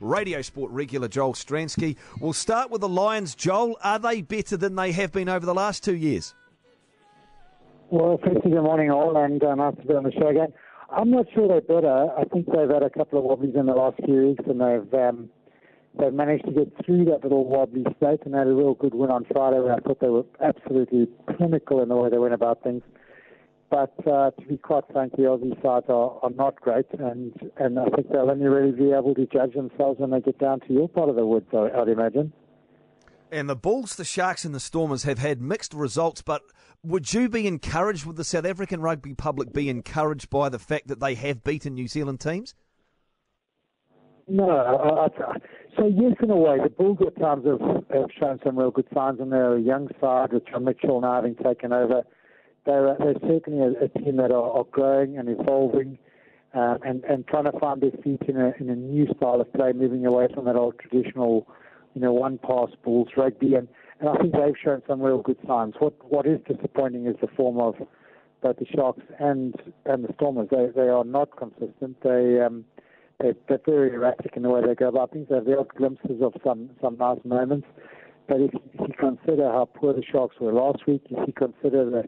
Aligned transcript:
Radio 0.00 0.42
Sport 0.42 0.70
regular 0.70 1.08
Joel 1.08 1.34
Stransky. 1.34 1.96
We'll 2.20 2.32
start 2.32 2.70
with 2.70 2.80
the 2.80 2.88
Lions. 2.88 3.34
Joel, 3.34 3.76
are 3.82 3.98
they 3.98 4.22
better 4.22 4.56
than 4.56 4.76
they 4.76 4.92
have 4.92 5.12
been 5.12 5.28
over 5.28 5.46
the 5.46 5.54
last 5.54 5.82
two 5.82 5.96
years? 5.96 6.34
Well, 7.90 8.18
firstly, 8.22 8.50
good 8.50 8.62
morning 8.62 8.90
all, 8.90 9.16
and 9.16 9.42
uh, 9.42 9.54
nice 9.54 9.76
to 9.76 9.86
be 9.86 9.94
on 9.94 10.02
the 10.02 10.12
show 10.12 10.28
again. 10.28 10.52
I'm 10.90 11.10
not 11.10 11.26
sure 11.34 11.48
they're 11.48 11.60
better. 11.60 12.08
I 12.18 12.24
think 12.24 12.46
they've 12.46 12.68
had 12.68 12.82
a 12.82 12.90
couple 12.90 13.18
of 13.18 13.24
wobblies 13.24 13.54
in 13.54 13.66
the 13.66 13.74
last 13.74 13.96
few 14.04 14.28
weeks, 14.28 14.44
and 14.46 14.60
they've 14.60 15.00
um, 15.00 15.30
they've 15.98 16.12
managed 16.12 16.46
to 16.46 16.52
get 16.52 16.72
through 16.84 17.04
that 17.06 17.22
little 17.22 17.44
wobbly 17.44 17.84
state 17.96 18.20
and 18.24 18.34
had 18.34 18.46
a 18.46 18.52
real 18.52 18.74
good 18.74 18.94
win 18.94 19.10
on 19.10 19.24
Friday. 19.32 19.60
Where 19.60 19.74
I 19.74 19.80
thought 19.80 20.00
they 20.00 20.08
were 20.08 20.24
absolutely 20.42 21.08
clinical 21.36 21.82
in 21.82 21.88
the 21.88 21.96
way 21.96 22.10
they 22.10 22.18
went 22.18 22.34
about 22.34 22.62
things. 22.62 22.82
But 23.68 23.94
uh, 24.06 24.30
to 24.30 24.46
be 24.48 24.58
quite 24.58 24.84
frank, 24.92 25.16
the 25.16 25.22
Aussie 25.22 25.60
sides 25.60 25.86
are, 25.88 26.18
are 26.22 26.30
not 26.30 26.60
great, 26.60 26.86
and 26.98 27.32
and 27.56 27.78
I 27.78 27.86
think 27.86 28.10
they'll 28.10 28.30
only 28.30 28.46
really 28.46 28.70
be 28.70 28.92
able 28.92 29.14
to 29.16 29.26
judge 29.26 29.54
themselves 29.54 29.98
when 29.98 30.10
they 30.10 30.20
get 30.20 30.38
down 30.38 30.60
to 30.60 30.72
your 30.72 30.88
part 30.88 31.08
of 31.08 31.16
the 31.16 31.26
woods. 31.26 31.48
I, 31.52 31.70
I'd 31.76 31.88
imagine. 31.88 32.32
And 33.32 33.50
the 33.50 33.56
Bulls, 33.56 33.96
the 33.96 34.04
Sharks, 34.04 34.44
and 34.44 34.54
the 34.54 34.60
Stormers 34.60 35.02
have 35.02 35.18
had 35.18 35.42
mixed 35.42 35.74
results, 35.74 36.22
but 36.22 36.42
would 36.84 37.12
you 37.12 37.28
be 37.28 37.48
encouraged, 37.48 38.06
would 38.06 38.14
the 38.14 38.22
South 38.22 38.46
African 38.46 38.80
rugby 38.80 39.14
public 39.14 39.52
be 39.52 39.68
encouraged 39.68 40.30
by 40.30 40.48
the 40.48 40.60
fact 40.60 40.86
that 40.86 41.00
they 41.00 41.16
have 41.16 41.42
beaten 41.42 41.74
New 41.74 41.88
Zealand 41.88 42.20
teams? 42.20 42.54
No, 44.28 44.48
I, 44.48 45.06
I, 45.06 45.38
so 45.76 45.86
yes, 45.86 46.14
in 46.22 46.30
a 46.30 46.36
way, 46.36 46.58
the 46.62 46.70
Bulls 46.70 46.98
at 47.04 47.20
times 47.20 47.46
have, 47.46 47.60
have 47.60 48.10
shown 48.18 48.38
some 48.44 48.58
real 48.58 48.70
good 48.70 48.86
signs, 48.94 49.18
and 49.20 49.32
they're 49.32 49.56
a 49.56 49.60
young 49.60 49.88
side 50.00 50.32
with 50.32 50.46
John 50.48 50.64
Mitchell 50.64 51.00
now 51.00 51.14
having 51.16 51.34
taken 51.34 51.72
over. 51.72 52.02
They're, 52.66 52.96
they're 52.98 53.14
certainly 53.26 53.60
a, 53.60 53.84
a 53.84 53.88
team 53.88 54.16
that 54.16 54.32
are, 54.32 54.50
are 54.50 54.64
growing 54.64 55.18
and 55.18 55.28
evolving, 55.28 55.98
um, 56.52 56.78
and 56.84 57.04
and 57.04 57.26
trying 57.26 57.44
to 57.44 57.58
find 57.58 57.80
their 57.80 57.92
feet 58.02 58.22
in 58.28 58.36
a 58.36 58.52
in 58.58 58.68
a 58.68 58.74
new 58.76 59.06
style 59.16 59.40
of 59.40 59.52
play, 59.52 59.72
moving 59.72 60.04
away 60.04 60.26
from 60.34 60.46
that 60.46 60.56
old 60.56 60.78
traditional, 60.78 61.46
you 61.94 62.00
know, 62.00 62.12
one 62.12 62.38
pass 62.38 62.70
Bulls 62.82 63.08
rugby, 63.16 63.54
and 63.54 63.68
and 64.00 64.08
I 64.08 64.16
think 64.16 64.32
they've 64.32 64.54
shown 64.62 64.82
some 64.86 65.00
real 65.00 65.22
good 65.22 65.38
signs. 65.46 65.74
What 65.78 65.94
what 66.10 66.26
is 66.26 66.40
disappointing 66.46 67.06
is 67.06 67.16
the 67.20 67.28
form 67.28 67.58
of 67.58 67.76
both 68.42 68.56
the 68.56 68.66
Sharks 68.66 69.02
and 69.18 69.54
and 69.84 70.04
the 70.04 70.12
Stormers. 70.14 70.48
They 70.50 70.66
they 70.74 70.88
are 70.88 71.04
not 71.04 71.36
consistent. 71.36 71.96
They 72.02 72.40
um, 72.40 72.64
they're, 73.20 73.34
they're 73.48 73.60
very 73.64 73.94
erratic 73.94 74.36
in 74.36 74.42
the 74.42 74.50
way 74.50 74.60
they 74.66 74.74
go 74.74 74.88
about 74.88 75.12
things. 75.12 75.28
They 75.28 75.36
have 75.36 75.46
the 75.46 75.58
odd 75.58 75.68
glimpses 75.74 76.20
of 76.20 76.34
some 76.44 76.70
some 76.82 76.96
nice 76.98 77.20
moments, 77.24 77.66
but 78.28 78.40
if, 78.40 78.52
if 78.54 78.80
you 78.80 78.94
consider 78.98 79.50
how 79.50 79.68
poor 79.72 79.94
the 79.94 80.02
Sharks 80.02 80.36
were 80.40 80.52
last 80.52 80.86
week, 80.86 81.02
if 81.10 81.26
you 81.26 81.32
consider 81.32 81.88
the 81.88 82.04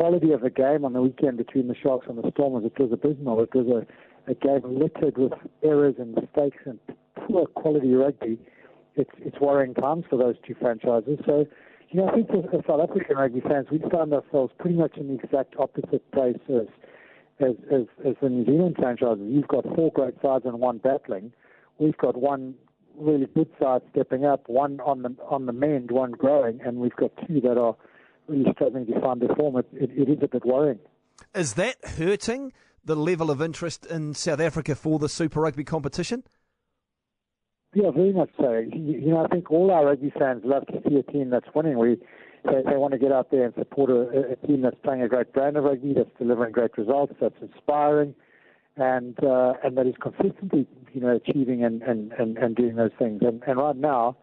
quality 0.00 0.32
of 0.32 0.40
the 0.40 0.50
game 0.50 0.84
on 0.84 0.94
the 0.94 1.02
weekend 1.02 1.36
between 1.36 1.68
the 1.68 1.74
Sharks 1.74 2.06
and 2.08 2.16
the 2.16 2.30
Stormers, 2.32 2.64
it 2.64 2.78
was 2.80 2.90
abysmal. 2.92 3.42
It 3.42 3.54
was 3.54 3.66
a, 3.66 4.30
a 4.30 4.34
game 4.34 4.62
littered 4.64 5.18
with 5.18 5.32
errors 5.62 5.96
and 5.98 6.14
mistakes 6.14 6.62
and 6.64 6.78
poor 7.26 7.46
quality 7.46 7.92
rugby 7.92 8.38
it's 8.96 9.10
it's 9.18 9.40
worrying 9.40 9.74
times 9.74 10.04
for 10.08 10.16
those 10.16 10.36
two 10.46 10.54
franchises. 10.60 11.18
So, 11.26 11.46
you 11.90 12.00
know, 12.00 12.08
I 12.08 12.14
think 12.14 12.30
as, 12.30 12.60
South 12.66 12.88
African 12.88 13.16
rugby 13.16 13.40
fans, 13.40 13.66
we 13.70 13.78
found 13.90 14.12
ourselves 14.12 14.52
pretty 14.58 14.76
much 14.76 14.96
in 14.96 15.08
the 15.08 15.14
exact 15.14 15.54
opposite 15.58 16.08
place 16.12 16.38
as 16.48 16.66
as, 17.40 17.54
as, 17.72 17.82
as 18.06 18.14
the 18.20 18.28
New 18.28 18.44
Zealand 18.44 18.76
franchises. 18.78 19.24
You've 19.26 19.48
got 19.48 19.64
four 19.74 19.90
great 19.92 20.14
sides 20.22 20.44
and 20.44 20.60
one 20.60 20.78
battling. 20.78 21.32
We've 21.78 21.96
got 21.96 22.16
one 22.16 22.54
really 22.98 23.26
good 23.34 23.48
side 23.60 23.80
stepping 23.92 24.26
up, 24.26 24.48
one 24.48 24.80
on 24.80 25.02
the 25.02 25.16
on 25.28 25.46
the 25.46 25.52
mend, 25.52 25.90
one 25.90 26.12
growing, 26.12 26.60
and 26.64 26.78
we've 26.78 26.96
got 26.96 27.12
two 27.26 27.40
that 27.40 27.58
are 27.58 27.76
really 28.30 28.52
struggling 28.52 28.86
to 28.86 29.00
find 29.00 29.20
their 29.20 29.34
form. 29.34 29.56
It, 29.56 29.66
it, 29.72 29.90
it 29.96 30.08
is 30.08 30.18
a 30.22 30.28
bit 30.28 30.44
worrying. 30.44 30.78
Is 31.34 31.54
that 31.54 31.76
hurting 31.84 32.52
the 32.84 32.96
level 32.96 33.30
of 33.30 33.42
interest 33.42 33.86
in 33.86 34.14
South 34.14 34.40
Africa 34.40 34.74
for 34.74 34.98
the 34.98 35.08
Super 35.08 35.40
Rugby 35.40 35.64
competition? 35.64 36.24
Yeah, 37.74 37.90
very 37.90 38.12
much 38.12 38.30
so. 38.36 38.52
You 38.52 39.10
know, 39.10 39.24
I 39.24 39.28
think 39.28 39.50
all 39.50 39.70
our 39.70 39.86
rugby 39.86 40.12
fans 40.18 40.42
love 40.44 40.66
to 40.68 40.80
see 40.88 40.96
a 40.96 41.02
team 41.04 41.30
that's 41.30 41.46
winning. 41.54 41.78
We 41.78 41.98
they, 42.44 42.62
they 42.68 42.76
want 42.76 42.92
to 42.92 42.98
get 42.98 43.12
out 43.12 43.30
there 43.30 43.44
and 43.44 43.54
support 43.54 43.90
a, 43.90 44.32
a 44.32 44.46
team 44.46 44.62
that's 44.62 44.76
playing 44.82 45.02
a 45.02 45.08
great 45.08 45.32
brand 45.32 45.56
of 45.56 45.64
rugby, 45.64 45.92
that's 45.92 46.10
delivering 46.18 46.52
great 46.52 46.76
results, 46.76 47.12
that's 47.20 47.36
inspiring, 47.40 48.14
and 48.76 49.22
uh, 49.22 49.52
and 49.62 49.76
that 49.76 49.86
is 49.86 49.94
consistently, 50.02 50.66
you 50.92 51.00
know, 51.00 51.14
achieving 51.14 51.62
and, 51.62 51.82
and, 51.82 52.12
and, 52.12 52.38
and 52.38 52.56
doing 52.56 52.74
those 52.76 52.90
things. 52.98 53.20
And, 53.22 53.42
and 53.46 53.58
right 53.58 53.76
now, 53.76 54.16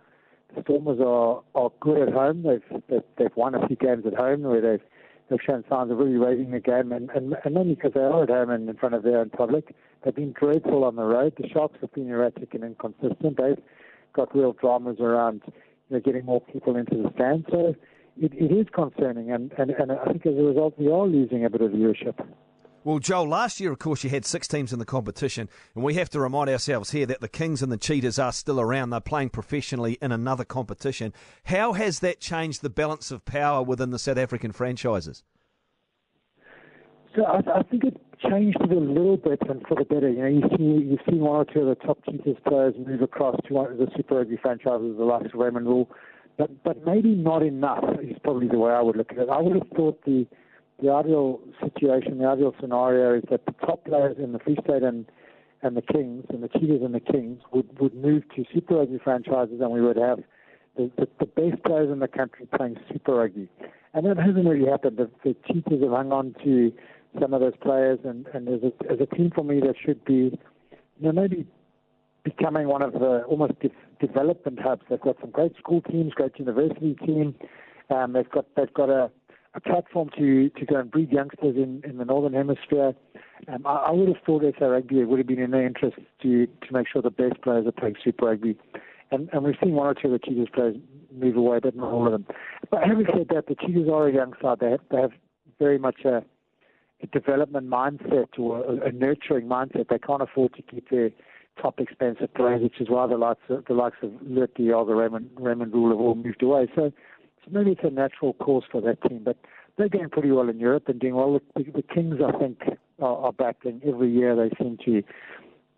Stormers 0.61 0.99
are, 0.99 1.43
are 1.55 1.71
good 1.79 2.07
at 2.07 2.13
home. 2.13 2.43
They've, 2.43 2.81
they've 2.89 3.03
they've 3.17 3.35
won 3.35 3.55
a 3.55 3.67
few 3.67 3.75
games 3.75 4.05
at 4.05 4.13
home 4.13 4.43
where 4.43 4.61
they've 4.61 4.85
they've 5.29 5.39
shown 5.45 5.63
signs 5.69 5.91
of 5.91 5.97
really 5.97 6.17
raising 6.17 6.51
the 6.51 6.59
game, 6.59 6.91
and 6.91 7.09
and, 7.11 7.35
and 7.43 7.57
only 7.57 7.75
because 7.75 7.91
they 7.93 8.01
are 8.01 8.23
at 8.23 8.29
home 8.29 8.49
and 8.49 8.69
in 8.69 8.75
front 8.77 8.95
of 8.95 9.03
their 9.03 9.19
own 9.19 9.29
public. 9.29 9.75
They've 10.03 10.15
been 10.15 10.33
dreadful 10.39 10.83
on 10.83 10.95
the 10.95 11.03
road. 11.03 11.33
The 11.37 11.49
Sharks 11.49 11.77
have 11.81 11.93
been 11.93 12.09
erratic 12.09 12.53
and 12.53 12.63
inconsistent. 12.63 13.37
They've 13.37 13.61
got 14.13 14.35
real 14.35 14.53
dramas 14.53 14.97
around 14.99 15.41
you 15.45 15.53
know, 15.97 15.99
getting 15.99 16.25
more 16.25 16.41
people 16.41 16.75
into 16.75 16.95
the 16.95 17.11
stands. 17.15 17.45
So 17.51 17.75
it, 18.19 18.31
it 18.33 18.51
is 18.51 18.67
concerning, 18.73 19.31
and, 19.31 19.51
and, 19.57 19.71
and 19.71 19.91
I 19.91 20.05
think 20.05 20.25
as 20.25 20.33
a 20.33 20.43
result, 20.43 20.77
we 20.77 20.91
are 20.91 21.05
losing 21.05 21.45
a 21.45 21.49
bit 21.49 21.61
of 21.61 21.71
viewership. 21.71 22.15
Well, 22.87 22.99
Joel, 22.99 23.27
last 23.27 23.59
year, 23.59 23.73
of 23.73 23.79
course, 23.79 24.05
you 24.05 24.09
had 24.09 24.23
six 24.23 24.47
teams 24.47 24.71
in 24.71 24.79
the 24.79 24.85
competition, 24.85 25.49
and 25.75 25.83
we 25.83 25.95
have 25.95 26.09
to 26.11 26.21
remind 26.21 26.49
ourselves 26.49 26.91
here 26.91 27.05
that 27.07 27.19
the 27.19 27.27
Kings 27.27 27.61
and 27.61 27.69
the 27.69 27.75
Cheetahs 27.75 28.17
are 28.17 28.31
still 28.31 28.61
around. 28.61 28.91
They're 28.91 29.01
playing 29.01 29.31
professionally 29.31 29.97
in 30.01 30.13
another 30.13 30.45
competition. 30.45 31.11
How 31.47 31.73
has 31.73 31.99
that 31.99 32.21
changed 32.21 32.61
the 32.61 32.69
balance 32.69 33.11
of 33.11 33.25
power 33.25 33.61
within 33.61 33.89
the 33.89 33.99
South 33.99 34.17
African 34.17 34.53
franchises? 34.53 35.23
So 37.13 37.25
I, 37.25 37.39
I 37.59 37.63
think 37.63 37.83
it 37.83 37.99
changed 38.21 38.57
it 38.61 38.71
a 38.71 38.79
little 38.79 39.17
bit 39.17 39.41
and 39.49 39.67
for 39.67 39.75
the 39.75 39.83
better. 39.83 40.09
You 40.09 40.19
know, 40.19 40.27
you 40.27 40.43
see 40.55 40.63
you've 40.63 41.01
seen 41.09 41.19
one 41.19 41.41
or 41.41 41.45
two 41.45 41.67
of 41.67 41.77
the 41.77 41.85
top 41.85 41.97
Cheetahs 42.05 42.37
players 42.47 42.73
move 42.77 43.01
across 43.01 43.35
to 43.49 43.53
one 43.53 43.69
of 43.69 43.79
the 43.79 43.87
Super 43.97 44.19
Rugby 44.19 44.37
franchises, 44.37 44.95
the 44.97 45.03
likes 45.03 45.33
of 45.33 45.41
Raymond 45.41 45.65
Rhule, 45.65 45.89
but 46.37 46.63
but 46.63 46.85
maybe 46.85 47.15
not 47.15 47.43
enough. 47.43 47.83
Is 48.01 48.15
probably 48.23 48.47
the 48.47 48.59
way 48.59 48.71
I 48.71 48.79
would 48.79 48.95
look 48.95 49.11
at 49.11 49.17
it. 49.17 49.29
I 49.29 49.41
would 49.41 49.55
have 49.55 49.67
thought 49.75 50.05
the 50.05 50.25
the 50.81 50.91
ideal 50.91 51.39
situation, 51.63 52.19
the 52.19 52.27
ideal 52.27 52.53
scenario 52.59 53.15
is 53.15 53.23
that 53.31 53.45
the 53.45 53.53
top 53.65 53.85
players 53.85 54.17
in 54.19 54.31
the 54.31 54.39
Free 54.39 54.57
State 54.63 54.83
and 54.83 55.05
and 55.63 55.75
the 55.75 55.81
Kings 55.81 56.23
and 56.29 56.43
the 56.43 56.49
Cheetahs 56.49 56.83
and 56.83 56.93
the 56.93 56.99
Kings 56.99 57.41
would 57.51 57.79
would 57.79 57.95
move 57.95 58.23
to 58.35 58.45
Super 58.53 58.75
Rugby 58.75 58.99
franchises, 59.03 59.59
and 59.59 59.71
we 59.71 59.81
would 59.81 59.97
have 59.97 60.19
the, 60.75 60.91
the, 60.97 61.07
the 61.19 61.25
best 61.25 61.63
players 61.63 61.91
in 61.91 61.99
the 61.99 62.07
country 62.07 62.47
playing 62.55 62.77
Super 62.91 63.15
Rugby. 63.15 63.49
And 63.93 64.05
that 64.05 64.17
hasn't 64.17 64.47
really 64.47 64.69
happened. 64.69 64.97
The, 64.97 65.09
the 65.23 65.35
Cheetahs 65.47 65.81
have 65.81 65.91
hung 65.91 66.11
on 66.11 66.35
to 66.43 66.71
some 67.19 67.33
of 67.33 67.41
those 67.41 67.57
players, 67.61 67.99
and, 68.03 68.27
and 68.33 68.47
as, 68.47 68.61
a, 68.61 68.91
as 68.91 68.99
a 69.01 69.15
team 69.15 69.31
for 69.33 69.43
me 69.43 69.59
that 69.61 69.75
should 69.83 70.03
be, 70.05 70.37
you 70.99 71.01
know, 71.01 71.11
maybe 71.11 71.47
becoming 72.23 72.67
one 72.67 72.83
of 72.83 72.93
the 72.93 73.23
almost 73.27 73.59
de- 73.59 73.71
development 73.99 74.59
hubs. 74.59 74.83
They've 74.89 75.01
got 75.01 75.15
some 75.21 75.31
great 75.31 75.55
school 75.57 75.81
teams, 75.81 76.13
great 76.13 76.37
university 76.37 76.95
team. 77.05 77.33
Um, 77.89 78.13
they've 78.13 78.29
got 78.29 78.45
they've 78.55 78.73
got 78.73 78.89
a, 78.89 79.09
a 79.57 79.61
platform 79.61 80.09
to, 80.17 80.49
to 80.51 80.65
go 80.65 80.79
and 80.79 80.91
breed 80.91 81.11
youngsters 81.11 81.55
in, 81.55 81.81
in 81.83 81.97
the 81.97 82.05
northern 82.05 82.33
hemisphere. 82.33 82.93
Um, 83.47 83.65
I, 83.65 83.87
I 83.87 83.91
would 83.91 84.07
have 84.07 84.23
thought 84.25 84.43
SA 84.57 84.65
Rugby 84.65 85.03
would 85.03 85.19
have 85.19 85.27
been 85.27 85.39
in 85.39 85.51
their 85.51 85.65
interest 85.65 85.97
to 86.21 86.45
to 86.47 86.73
make 86.73 86.87
sure 86.91 87.01
the 87.01 87.09
best 87.09 87.41
players 87.41 87.65
are 87.67 87.71
playing 87.71 87.95
Super 88.03 88.27
Rugby, 88.27 88.55
and 89.11 89.29
and 89.33 89.43
we've 89.43 89.55
seen 89.61 89.73
one 89.73 89.87
or 89.87 89.93
two 89.93 90.13
of 90.13 90.13
the 90.13 90.19
Cheetahs 90.19 90.49
players 90.53 90.77
move 91.11 91.35
away, 91.35 91.59
but 91.61 91.75
not 91.75 91.91
all 91.91 92.05
of 92.05 92.11
them. 92.11 92.25
But 92.69 92.83
having 92.83 93.05
said 93.05 93.27
that, 93.29 93.47
the 93.47 93.55
Cheetahs 93.55 93.89
are 93.91 94.07
a 94.07 94.13
young 94.13 94.33
side. 94.41 94.59
They 94.59 94.71
have, 94.71 94.81
they 94.91 95.01
have 95.01 95.11
very 95.59 95.77
much 95.77 96.05
a 96.05 96.23
a 97.01 97.07
development 97.07 97.69
mindset 97.69 98.39
or 98.39 98.63
a, 98.63 98.87
a, 98.87 98.91
nurturing 98.91 99.47
mindset. 99.47 99.89
They 99.89 99.99
can't 99.99 100.21
afford 100.21 100.55
to 100.55 100.63
keep 100.63 100.89
their 100.89 101.11
top 101.61 101.79
expensive 101.79 102.33
players, 102.33 102.63
which 102.63 102.81
is 102.81 102.89
why 102.89 103.05
the 103.05 103.17
likes 103.17 103.41
of, 103.49 103.65
the 103.65 103.73
likes 103.75 103.97
of 104.01 104.11
Lood 104.23 104.53
de 104.55 104.63
Jager, 104.63 104.95
Raymond, 104.95 105.29
Raymond 105.37 105.73
Rhule 105.73 105.89
have 105.89 105.99
all 105.99 106.15
moved 106.15 106.41
away. 106.41 106.67
So 106.75 106.91
maybe 107.51 107.71
it's 107.71 107.83
a 107.83 107.89
natural 107.89 108.33
course 108.33 108.65
for 108.71 108.81
that 108.81 109.01
team. 109.03 109.21
But 109.23 109.37
they're 109.77 109.89
going 109.89 110.09
pretty 110.09 110.31
well 110.31 110.49
in 110.49 110.59
Europe 110.59 110.87
and 110.87 110.99
doing 110.99 111.15
well. 111.15 111.39
The, 111.55 111.63
the 111.63 111.83
Kings, 111.83 112.15
I 112.25 112.37
think, 112.37 112.61
are, 112.99 113.17
are 113.17 113.33
battling 113.33 113.81
every 113.85 114.11
year. 114.11 114.35
They 114.35 114.49
seem 114.57 114.77
to 114.85 115.03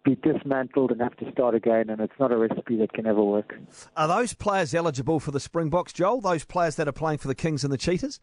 be 0.05 0.15
dismantled 0.15 0.91
and 0.91 1.01
have 1.01 1.17
to 1.17 1.31
start 1.31 1.55
again, 1.55 1.89
and 1.89 1.99
it's 1.99 2.13
not 2.19 2.31
a 2.31 2.37
recipe 2.37 2.77
that 2.77 2.93
can 2.93 3.05
ever 3.05 3.23
work. 3.23 3.53
Are 3.97 4.07
those 4.07 4.33
players 4.33 4.73
eligible 4.73 5.19
for 5.19 5.31
the 5.31 5.39
Springboks, 5.39 5.93
Joel? 5.93 6.21
Those 6.21 6.45
players 6.45 6.75
that 6.77 6.87
are 6.87 6.93
playing 6.93 7.17
for 7.17 7.27
the 7.27 7.35
Kings 7.35 7.63
and 7.63 7.73
the 7.73 7.77
Cheetahs? 7.77 8.19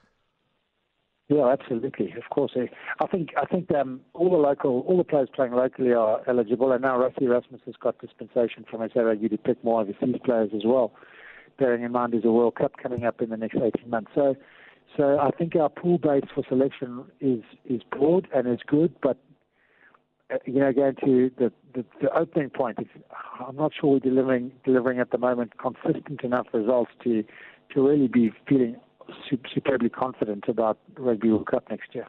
Yeah, 1.28 1.48
absolutely. 1.48 2.14
Of 2.16 2.30
course, 2.30 2.52
eh. 2.56 2.66
I 3.00 3.06
think 3.08 3.30
I 3.36 3.46
think 3.46 3.72
um, 3.74 4.00
all 4.14 4.30
the 4.30 4.36
local, 4.36 4.84
all 4.86 4.96
the 4.96 5.04
players 5.04 5.28
playing 5.34 5.52
locally 5.52 5.92
are 5.92 6.20
eligible, 6.28 6.70
and 6.70 6.82
now 6.82 6.96
Rassie 6.98 7.22
Erasmus 7.22 7.62
has 7.66 7.74
got 7.74 7.98
dispensation 7.98 8.64
from 8.70 8.88
SARU 8.88 9.28
to 9.28 9.36
pick 9.36 9.62
more 9.64 9.80
overseas 9.80 10.20
players 10.24 10.50
as 10.54 10.62
well. 10.64 10.92
Bearing 11.58 11.82
in 11.82 11.92
mind 11.92 12.12
there's 12.12 12.24
a 12.24 12.30
World 12.30 12.56
Cup 12.56 12.72
coming 12.82 13.04
up 13.04 13.20
in 13.22 13.30
the 13.30 13.36
next 13.36 13.56
18 13.56 13.88
months, 13.88 14.10
so 14.14 14.36
so 14.96 15.18
I 15.18 15.30
think 15.30 15.56
our 15.56 15.68
pool 15.68 15.98
base 15.98 16.24
for 16.34 16.44
selection 16.48 17.04
is 17.20 17.42
is 17.64 17.82
broad 17.90 18.28
and 18.34 18.46
is 18.46 18.60
good, 18.66 18.94
but 19.02 19.18
uh, 20.32 20.38
you 20.44 20.58
know, 20.58 20.72
going 20.72 20.96
to 21.04 21.30
the, 21.38 21.52
the, 21.74 21.84
the 22.00 22.12
opening 22.16 22.50
point, 22.50 22.78
I'm 23.46 23.56
not 23.56 23.72
sure 23.78 23.92
we're 23.92 23.98
delivering 24.00 24.52
delivering 24.64 24.98
at 24.98 25.10
the 25.10 25.18
moment 25.18 25.52
consistent 25.58 26.22
enough 26.22 26.46
results 26.52 26.90
to 27.04 27.24
to 27.74 27.86
really 27.86 28.08
be 28.08 28.32
feeling 28.48 28.76
superbly 29.54 29.88
confident 29.88 30.44
about 30.48 30.78
Rugby 30.98 31.30
World 31.30 31.46
Cup 31.46 31.64
next 31.70 31.94
year. 31.94 32.06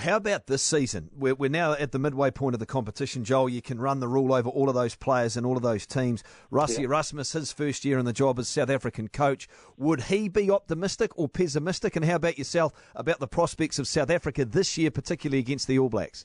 How 0.00 0.16
about 0.16 0.46
this 0.46 0.62
season? 0.62 1.10
We're, 1.14 1.34
we're 1.34 1.50
now 1.50 1.72
at 1.74 1.92
the 1.92 1.98
midway 1.98 2.30
point 2.30 2.54
of 2.54 2.60
the 2.60 2.66
competition, 2.66 3.22
Joel. 3.22 3.50
You 3.50 3.60
can 3.60 3.78
run 3.78 4.00
the 4.00 4.08
rule 4.08 4.32
over 4.32 4.48
all 4.48 4.70
of 4.70 4.74
those 4.74 4.94
players 4.94 5.36
and 5.36 5.44
all 5.44 5.56
of 5.56 5.62
those 5.62 5.86
teams. 5.86 6.24
Rassie 6.50 6.78
yeah. 6.78 6.84
Erasmus, 6.84 7.32
his 7.32 7.52
first 7.52 7.84
year 7.84 7.98
in 7.98 8.06
the 8.06 8.12
job 8.12 8.38
as 8.38 8.48
South 8.48 8.70
African 8.70 9.08
coach, 9.08 9.46
would 9.76 10.04
he 10.04 10.28
be 10.28 10.50
optimistic 10.50 11.10
or 11.18 11.28
pessimistic? 11.28 11.96
And 11.96 12.04
how 12.04 12.16
about 12.16 12.38
yourself 12.38 12.72
about 12.94 13.20
the 13.20 13.28
prospects 13.28 13.78
of 13.78 13.86
South 13.86 14.08
Africa 14.08 14.46
this 14.46 14.78
year, 14.78 14.90
particularly 14.90 15.38
against 15.38 15.68
the 15.68 15.78
All 15.78 15.90
Blacks? 15.90 16.24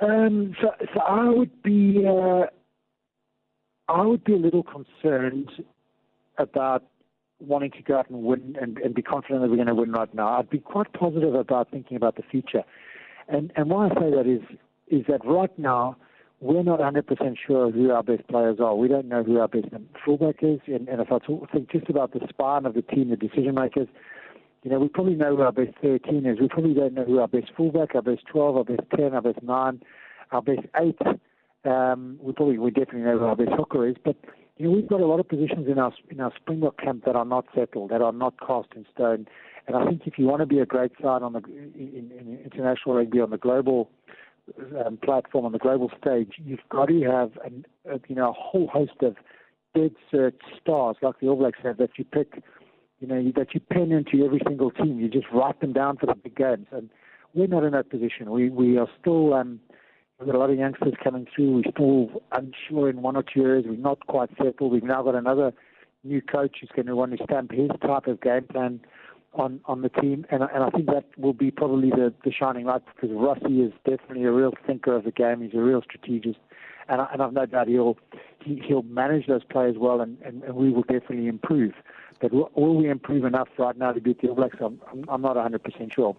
Um, 0.00 0.54
so, 0.60 0.68
so 0.94 1.00
I 1.00 1.28
would 1.28 1.62
be, 1.62 2.04
uh, 2.06 2.46
I 3.88 4.02
would 4.02 4.22
be 4.22 4.34
a 4.34 4.38
little 4.38 4.62
concerned 4.62 5.50
about 6.38 6.84
wanting 7.40 7.70
to 7.72 7.82
go 7.82 7.98
out 7.98 8.10
and 8.10 8.22
win 8.22 8.56
and, 8.60 8.78
and 8.78 8.94
be 8.94 9.02
confident 9.02 9.42
that 9.42 9.50
we're 9.50 9.56
going 9.56 9.68
to 9.68 9.74
win 9.74 9.92
right 9.92 10.12
now. 10.14 10.38
I'd 10.38 10.50
be 10.50 10.58
quite 10.58 10.92
positive 10.92 11.34
about 11.34 11.70
thinking 11.70 11.96
about 11.96 12.16
the 12.16 12.22
future. 12.22 12.64
And 13.28 13.52
and 13.56 13.70
why 13.70 13.86
I 13.86 13.88
say 13.90 14.10
that 14.10 14.26
is 14.26 14.42
is 14.88 15.06
that 15.08 15.24
right 15.24 15.56
now 15.58 15.96
we're 16.40 16.62
not 16.62 16.80
100% 16.80 17.36
sure 17.46 17.70
who 17.70 17.90
our 17.90 18.02
best 18.02 18.26
players 18.28 18.58
are. 18.60 18.74
We 18.74 18.88
don't 18.88 19.06
know 19.06 19.22
who 19.22 19.38
our 19.38 19.48
best 19.48 19.66
fullback 20.04 20.36
is. 20.42 20.60
And, 20.66 20.88
and 20.88 21.00
if 21.00 21.12
I 21.12 21.18
talk, 21.18 21.50
think 21.52 21.70
just 21.70 21.90
about 21.90 22.12
the 22.12 22.20
spine 22.30 22.64
of 22.64 22.72
the 22.72 22.80
team, 22.80 23.10
the 23.10 23.16
decision 23.16 23.54
makers, 23.54 23.88
you 24.62 24.70
know, 24.70 24.78
we 24.78 24.88
probably 24.88 25.14
know 25.14 25.36
who 25.36 25.42
our 25.42 25.52
best 25.52 25.76
13 25.82 26.24
is. 26.24 26.40
We 26.40 26.48
probably 26.48 26.74
don't 26.74 26.94
know 26.94 27.04
who 27.04 27.18
our 27.18 27.28
best 27.28 27.52
fullback, 27.56 27.94
our 27.94 28.02
best 28.02 28.26
12, 28.26 28.56
our 28.56 28.64
best 28.64 28.80
10, 28.96 29.14
our 29.14 29.22
best 29.22 29.42
9, 29.42 29.82
our 30.32 30.42
best 30.42 30.66
8. 30.74 30.96
Um, 31.64 32.18
we 32.20 32.32
probably, 32.32 32.58
we 32.58 32.70
definitely 32.70 33.02
know 33.02 33.18
who 33.18 33.24
our 33.26 33.36
best 33.36 33.52
hooker 33.52 33.86
is. 33.86 33.96
But 34.02 34.16
you 34.60 34.66
know, 34.66 34.72
we've 34.72 34.88
got 34.88 35.00
a 35.00 35.06
lot 35.06 35.20
of 35.20 35.26
positions 35.26 35.68
in 35.68 35.78
our 35.78 35.90
in 36.10 36.20
our 36.20 36.30
Springbok 36.36 36.78
camp 36.78 37.06
that 37.06 37.16
are 37.16 37.24
not 37.24 37.46
settled, 37.54 37.90
that 37.92 38.02
are 38.02 38.12
not 38.12 38.34
cast 38.46 38.68
in 38.76 38.84
stone. 38.94 39.26
And 39.66 39.74
I 39.74 39.86
think 39.86 40.02
if 40.04 40.18
you 40.18 40.26
want 40.26 40.40
to 40.40 40.46
be 40.46 40.58
a 40.58 40.66
great 40.66 40.92
side 41.00 41.22
on 41.22 41.32
the 41.32 41.42
in, 41.46 42.12
in 42.18 42.38
international 42.44 42.96
rugby 42.96 43.20
on 43.20 43.30
the 43.30 43.38
global 43.38 43.90
um, 44.84 44.98
platform 45.02 45.46
on 45.46 45.52
the 45.52 45.58
global 45.58 45.90
stage, 45.98 46.34
you've 46.36 46.68
got 46.68 46.88
to 46.88 47.00
have 47.04 47.30
an, 47.42 47.64
a, 47.90 48.00
you 48.06 48.14
know 48.14 48.28
a 48.28 48.32
whole 48.34 48.66
host 48.66 49.00
of 49.00 49.16
dead 49.74 49.92
cert 50.12 50.34
stars 50.60 50.96
like 51.00 51.18
the 51.20 51.28
All 51.28 51.36
Blacks 51.36 51.60
have 51.62 51.78
that 51.78 51.92
you 51.96 52.04
pick, 52.04 52.42
you 52.98 53.08
know, 53.08 53.32
that 53.36 53.54
you 53.54 53.60
pen 53.60 53.92
into 53.92 54.26
every 54.26 54.42
single 54.46 54.70
team. 54.72 55.00
You 55.00 55.08
just 55.08 55.28
write 55.32 55.58
them 55.62 55.72
down 55.72 55.96
for 55.96 56.04
the 56.04 56.14
big 56.14 56.36
games, 56.36 56.66
and 56.70 56.90
we're 57.32 57.46
not 57.46 57.64
in 57.64 57.72
that 57.72 57.88
position. 57.88 58.30
We 58.30 58.50
we 58.50 58.76
are 58.76 58.88
still 59.00 59.32
um, 59.32 59.58
We've 60.20 60.26
got 60.26 60.36
a 60.36 60.38
lot 60.38 60.50
of 60.50 60.58
youngsters 60.58 60.92
coming 61.02 61.26
through. 61.34 61.62
We're 61.64 61.72
still 61.72 62.22
unsure 62.32 62.90
in 62.90 63.00
one 63.00 63.16
or 63.16 63.22
two 63.22 63.42
areas. 63.42 63.64
We're 63.66 63.76
not 63.76 64.06
quite 64.06 64.28
settled. 64.36 64.70
We've 64.70 64.82
now 64.82 65.02
got 65.02 65.14
another 65.14 65.54
new 66.04 66.20
coach 66.20 66.58
who's 66.60 66.68
going 66.76 66.86
to 66.86 66.94
want 66.94 67.16
to 67.16 67.24
stamp 67.24 67.52
his 67.52 67.70
type 67.80 68.06
of 68.06 68.20
game 68.20 68.44
plan 68.44 68.80
on 69.32 69.60
on 69.64 69.80
the 69.80 69.88
team, 69.88 70.26
and 70.30 70.42
and 70.42 70.62
I 70.62 70.68
think 70.70 70.86
that 70.86 71.04
will 71.16 71.32
be 71.32 71.50
probably 71.50 71.88
the 71.88 72.12
the 72.22 72.32
shining 72.32 72.66
light 72.66 72.82
because 72.94 73.16
Rassie 73.16 73.66
is 73.66 73.72
definitely 73.88 74.24
a 74.24 74.32
real 74.32 74.52
thinker 74.66 74.94
of 74.94 75.04
the 75.04 75.10
game. 75.10 75.40
He's 75.40 75.54
a 75.54 75.62
real 75.62 75.80
strategist, 75.80 76.38
and 76.88 77.00
I, 77.00 77.06
and 77.12 77.22
I've 77.22 77.32
no 77.32 77.46
doubt 77.46 77.68
he'll 77.68 77.96
he, 78.44 78.60
he'll 78.62 78.82
manage 78.82 79.26
those 79.26 79.44
players 79.44 79.76
well, 79.78 80.02
and, 80.02 80.18
and, 80.22 80.42
and 80.42 80.54
we 80.54 80.70
will 80.70 80.82
definitely 80.82 81.28
improve. 81.28 81.72
But 82.20 82.32
will 82.32 82.76
we 82.76 82.90
improve 82.90 83.24
enough 83.24 83.48
right 83.58 83.76
now 83.76 83.92
to 83.92 84.00
beat 84.00 84.20
the 84.20 84.28
All 84.28 84.34
Blacks? 84.34 84.58
I'm, 84.60 84.78
I'm 85.08 85.22
not 85.22 85.36
100% 85.36 85.94
sure. 85.94 86.14